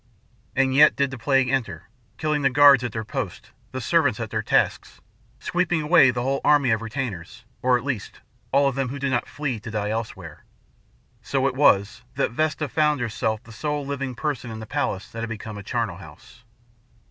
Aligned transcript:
And 0.55 0.73
yet 0.73 0.95
did 0.95 1.11
the 1.11 1.17
plague 1.19 1.47
enter, 1.47 1.87
killing 2.17 2.41
the 2.41 2.49
guards 2.49 2.83
at 2.83 2.91
their 2.91 3.03
posts, 3.03 3.51
the 3.71 3.79
servants 3.79 4.19
at 4.19 4.31
their 4.31 4.41
tasks, 4.41 4.99
sweeping 5.39 5.83
away 5.83 6.09
the 6.09 6.23
whole 6.23 6.41
army 6.43 6.71
of 6.71 6.81
retainers 6.81 7.45
or, 7.61 7.77
at 7.77 7.83
least, 7.83 8.19
all 8.51 8.67
of 8.67 8.73
them 8.73 8.89
who 8.89 8.97
did 8.97 9.11
not 9.11 9.27
flee 9.27 9.59
to 9.59 9.69
die 9.69 9.91
elsewhere. 9.91 10.43
So 11.21 11.45
it 11.45 11.53
was 11.53 12.01
that 12.15 12.31
Vesta 12.31 12.67
found 12.67 12.99
herself 12.99 13.43
the 13.43 13.51
sole 13.51 13.85
living 13.85 14.15
person 14.15 14.49
in 14.49 14.59
the 14.59 14.65
palace 14.65 15.07
that 15.11 15.19
had 15.19 15.29
become 15.29 15.59
a 15.59 15.61
charnel 15.61 15.97
house. 15.97 16.43